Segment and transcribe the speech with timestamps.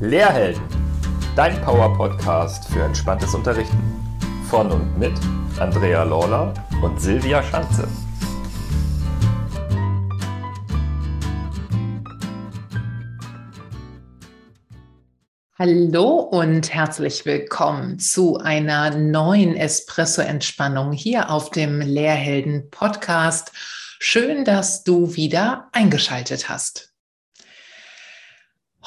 [0.00, 0.62] Lehrhelden,
[1.36, 3.82] dein Power-Podcast für entspanntes Unterrichten.
[4.50, 5.14] Von und mit
[5.58, 7.88] Andrea Lawler und Silvia Schanze.
[15.58, 23.50] Hallo und herzlich willkommen zu einer neuen Espresso-Entspannung hier auf dem Lehrhelden-Podcast.
[23.98, 26.95] Schön, dass du wieder eingeschaltet hast.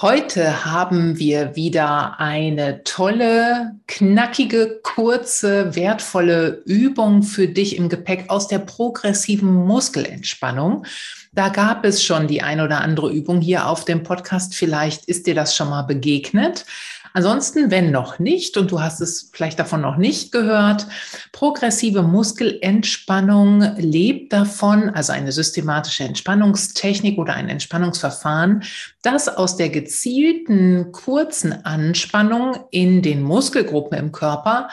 [0.01, 8.47] Heute haben wir wieder eine tolle, knackige, kurze, wertvolle Übung für dich im Gepäck aus
[8.47, 10.85] der progressiven Muskelentspannung.
[11.33, 14.55] Da gab es schon die ein oder andere Übung hier auf dem Podcast.
[14.55, 16.65] Vielleicht ist dir das schon mal begegnet.
[17.19, 20.87] Ansonsten, wenn noch nicht und du hast es vielleicht davon noch nicht gehört,
[21.33, 28.63] progressive Muskelentspannung lebt davon, also eine systematische Entspannungstechnik oder ein Entspannungsverfahren,
[29.01, 34.69] das aus der gezielten kurzen Anspannung in den Muskelgruppen im Körper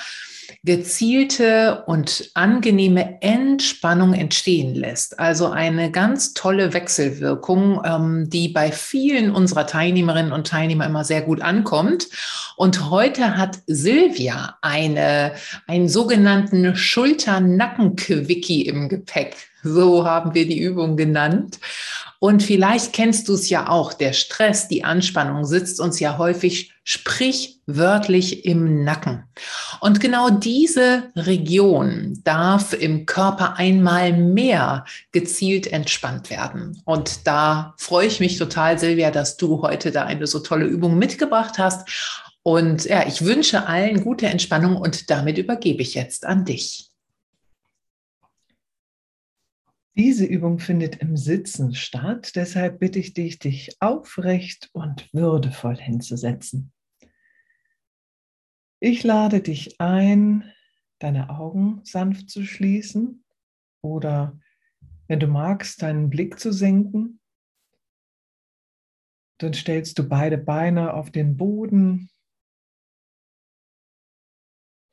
[0.64, 5.19] gezielte und angenehme Entspannung entstehen lässt.
[5.19, 11.22] Also eine ganz tolle Wechselwirkung, ähm, die bei vielen unserer Teilnehmerinnen und Teilnehmer immer sehr
[11.22, 12.08] gut ankommt.
[12.56, 15.33] Und heute hat Silvia eine,
[15.67, 19.37] einen sogenannten Schulter-Nacken-Quickie im Gepäck.
[19.62, 21.59] So haben wir die Übung genannt.
[22.19, 26.73] Und vielleicht kennst du es ja auch, der Stress, die Anspannung sitzt uns ja häufig
[26.83, 29.25] sprichwörtlich im Nacken.
[29.81, 36.81] Und genau diese Region darf im Körper einmal mehr gezielt entspannt werden.
[36.84, 40.97] Und da freue ich mich total, Silvia, dass du heute da eine so tolle Übung
[40.97, 41.89] mitgebracht hast.
[42.47, 46.92] Und ja, ich wünsche allen gute Entspannung und damit übergebe ich jetzt an dich.
[49.97, 56.72] Diese Übung findet im Sitzen statt, deshalb bitte ich dich, dich aufrecht und würdevoll hinzusetzen.
[58.78, 60.44] Ich lade dich ein,
[61.00, 63.25] deine Augen sanft zu schließen
[63.82, 64.38] oder,
[65.09, 67.19] wenn du magst, deinen Blick zu senken.
[69.38, 72.09] Dann stellst du beide Beine auf den Boden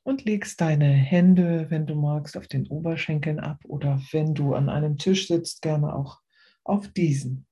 [0.03, 4.69] und legst deine Hände, wenn du magst, auf den Oberschenkeln ab oder wenn du an
[4.69, 6.22] einem Tisch sitzt, gerne auch
[6.64, 7.47] auf diesen.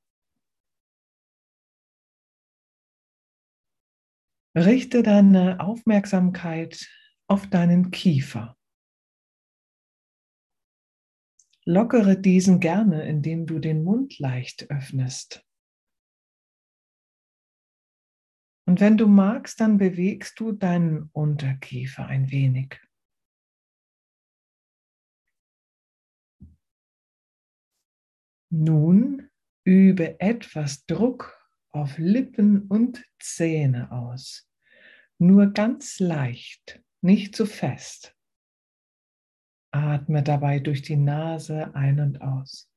[4.56, 6.90] Richte deine Aufmerksamkeit
[7.28, 8.58] auf deinen Kiefer.
[11.64, 15.46] Lockere diesen gerne, indem du den Mund leicht öffnest.
[18.72, 22.80] Und wenn du magst, dann bewegst du deinen Unterkiefer ein wenig.
[28.50, 29.30] Nun
[29.66, 31.38] übe etwas Druck
[31.72, 34.50] auf Lippen und Zähne aus.
[35.18, 38.16] Nur ganz leicht, nicht zu fest.
[39.72, 42.72] Atme dabei durch die Nase ein und aus.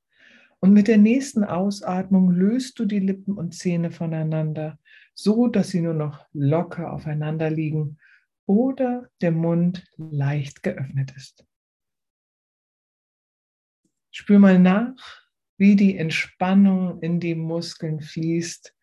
[0.59, 4.81] Und mit der nächsten Ausatmung löst du die Lippen und Zähne voneinander
[5.15, 7.99] so dass sie nur noch locker aufeinander liegen
[8.47, 11.47] oder der Mund leicht geöffnet ist.
[14.11, 15.25] Spür mal nach,
[15.57, 18.75] wie die Entspannung in die Muskeln fließt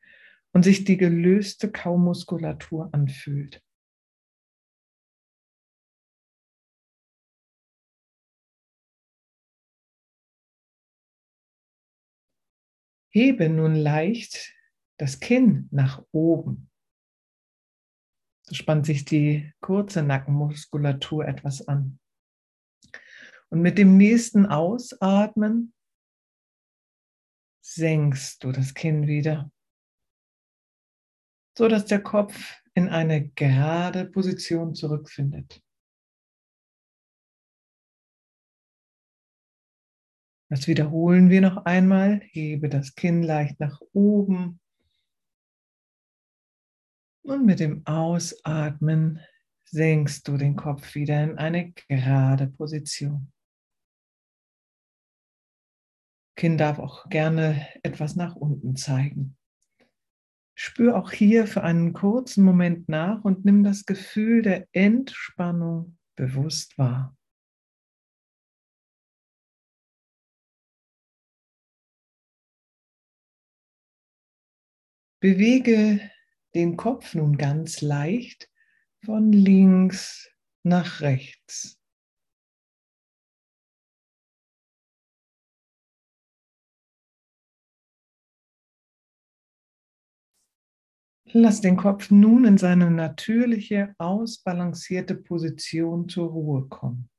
[0.53, 3.61] und sich die gelöste Kaumuskulatur anfühlt.
[13.13, 14.53] Hebe nun leicht
[15.01, 16.69] das Kinn nach oben.
[18.44, 22.00] So spannt sich die kurze Nackenmuskulatur etwas an.
[23.50, 25.73] Und mit dem nächsten Ausatmen
[27.66, 29.51] senkst du das Kinn wieder,
[31.57, 35.63] so dass der Kopf in eine gerade Position zurückfindet.
[40.51, 42.19] Das wiederholen wir noch einmal.
[42.19, 44.59] Hebe das Kinn leicht nach oben
[47.31, 49.22] und mit dem Ausatmen
[49.66, 53.31] senkst du den Kopf wieder in eine gerade Position.
[56.35, 59.37] Kind darf auch gerne etwas nach unten zeigen.
[60.55, 66.77] Spür auch hier für einen kurzen Moment nach und nimm das Gefühl der Entspannung bewusst
[66.77, 67.16] wahr.
[75.22, 76.11] Bewege
[76.55, 78.49] den Kopf nun ganz leicht
[79.03, 80.29] von links
[80.63, 81.77] nach rechts.
[91.33, 97.10] Lass den Kopf nun in seine natürliche, ausbalancierte Position zur Ruhe kommen.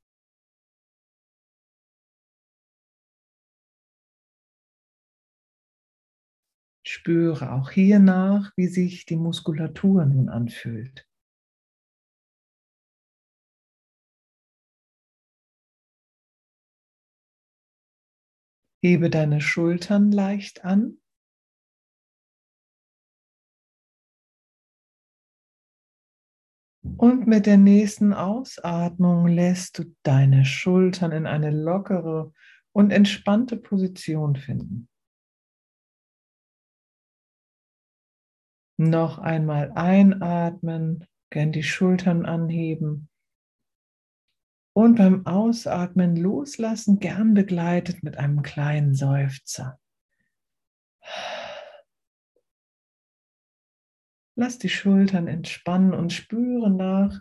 [6.85, 11.07] Spüre auch hier nach, wie sich die Muskulatur nun anfühlt.
[18.85, 20.99] Hebe deine Schultern leicht an.
[26.97, 32.33] Und mit der nächsten Ausatmung lässt du deine Schultern in eine lockere
[32.73, 34.89] und entspannte Position finden.
[38.85, 43.09] Noch einmal einatmen, gern die Schultern anheben
[44.73, 49.79] und beim Ausatmen loslassen, gern begleitet mit einem kleinen Seufzer.
[54.35, 57.21] Lass die Schultern entspannen und spüre nach,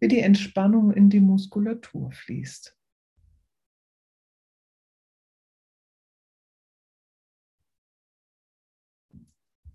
[0.00, 2.77] wie die Entspannung in die Muskulatur fließt.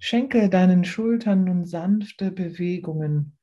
[0.06, 3.38] Schenke deinen Schultern nun sanfte Bewegungen,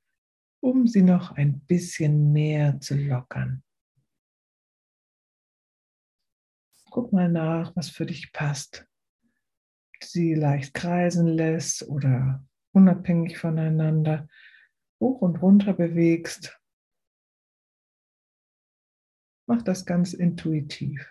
[0.61, 3.62] um sie noch ein bisschen mehr zu lockern.
[6.91, 8.87] Guck mal nach, was für dich passt.
[10.03, 14.29] Sie leicht kreisen lässt oder unabhängig voneinander
[15.01, 16.61] hoch und runter bewegst.
[19.47, 21.11] Mach das ganz intuitiv.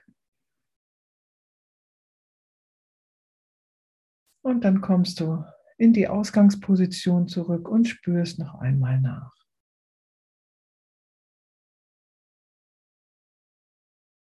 [4.49, 5.45] Und dann kommst du
[5.77, 9.31] in die Ausgangsposition zurück und spürst noch einmal nach.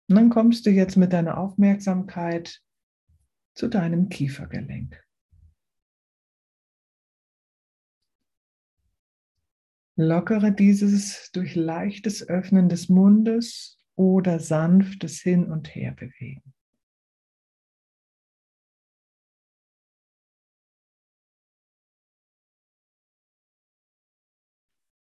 [0.09, 2.63] Und dann kommst du jetzt mit deiner Aufmerksamkeit
[3.57, 5.05] zu deinem Kiefergelenk.
[9.97, 15.91] Lockere dieses durch leichtes Öffnen des Mundes oder sanftes Hin und Her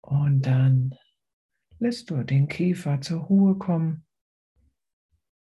[0.06, 0.96] Und dann
[1.80, 4.06] lässt du den Kiefer zur Ruhe kommen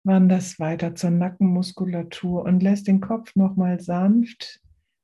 [0.04, 4.60] wanderst weiter zur Nackenmuskulatur und lässt den Kopf nochmal sanft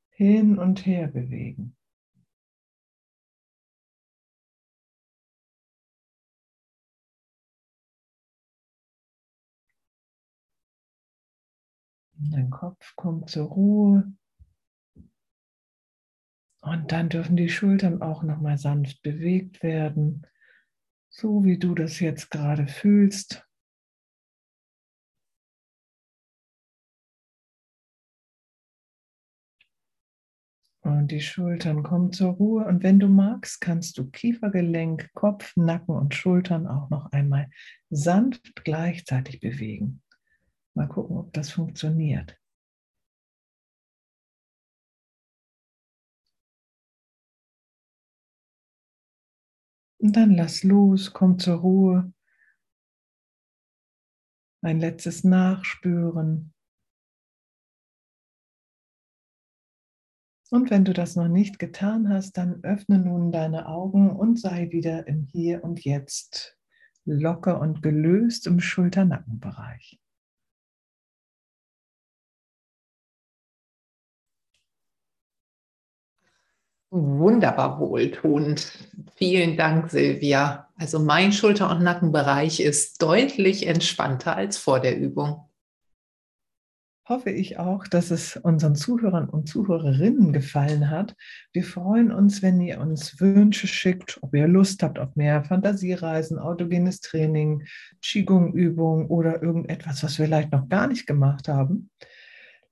[0.09, 1.75] hin und her bewegen.
[12.19, 14.11] Dein Kopf kommt zur Ruhe.
[16.67, 20.27] Und dann dürfen die Schultern auch nochmal sanft bewegt werden,
[21.07, 23.47] so wie du das jetzt gerade fühlst.
[30.81, 32.65] Und die Schultern kommen zur Ruhe.
[32.65, 37.49] Und wenn du magst, kannst du Kiefergelenk, Kopf, Nacken und Schultern auch noch einmal
[37.89, 40.01] sanft gleichzeitig bewegen.
[40.73, 42.37] Mal gucken, ob das funktioniert.
[50.07, 52.13] Und dann lass los, komm zur Ruhe.
[54.61, 56.53] Ein letztes Nachspüren.
[60.49, 64.71] Und wenn du das noch nicht getan hast, dann öffne nun deine Augen und sei
[64.71, 66.57] wieder im Hier und Jetzt
[67.03, 69.99] locker und gelöst im Schulternackenbereich.
[76.89, 78.71] Wunderbar wohltuend.
[79.15, 80.69] Vielen Dank, Silvia.
[80.75, 85.47] Also mein Schulter- und Nackenbereich ist deutlich entspannter als vor der Übung
[87.07, 91.15] hoffe ich auch, dass es unseren Zuhörern und Zuhörerinnen gefallen hat.
[91.53, 96.37] Wir freuen uns, wenn ihr uns Wünsche schickt, ob ihr Lust habt auf mehr Fantasiereisen,
[96.37, 97.65] autogenes Training,
[98.01, 101.89] Qigong-Übungen oder irgendetwas, was wir vielleicht noch gar nicht gemacht haben.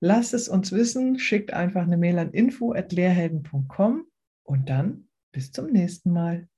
[0.00, 4.04] Lasst es uns wissen, schickt einfach eine Mail an info.lehrhelden.com
[4.44, 6.48] und dann bis zum nächsten Mal.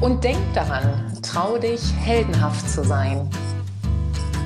[0.00, 3.28] Und denk daran, trau dich, heldenhaft zu sein.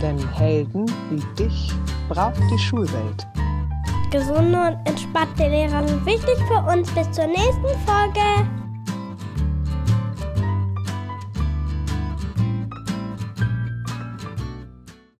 [0.00, 1.72] Denn Helden wie dich
[2.08, 3.26] braucht die Schulwelt.
[4.10, 6.90] Gesunde und entspannte Lehrer sind wichtig für uns.
[6.92, 8.59] Bis zur nächsten Folge.